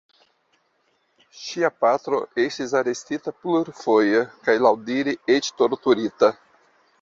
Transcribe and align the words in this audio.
Ŝia 1.41 1.69
patro 1.83 2.21
estis 2.43 2.73
arestita 2.79 3.35
plurfoje 3.43 4.23
kaj 4.49 4.57
laŭdire 4.69 5.15
eĉ 5.37 5.53
torturita. 5.61 6.33